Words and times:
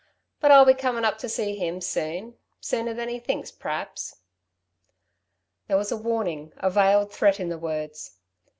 But 0.39 0.49
I'll 0.49 0.65
be 0.65 0.73
comin' 0.73 1.05
up 1.05 1.19
to 1.19 1.29
see 1.29 1.55
him, 1.55 1.79
soon 1.79 2.35
sooner 2.59 2.91
than 2.91 3.07
he 3.07 3.19
thinks 3.19 3.51
p'raps." 3.51 4.15
There 5.67 5.77
was 5.77 5.91
a 5.91 5.95
warning, 5.95 6.53
a 6.57 6.71
veiled 6.71 7.11
threat, 7.11 7.39
in 7.39 7.49
the 7.49 7.59
words. 7.59 8.17